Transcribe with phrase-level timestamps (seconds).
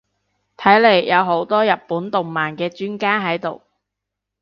[0.57, 3.61] 睇嚟有好多日本動漫嘅專家喺度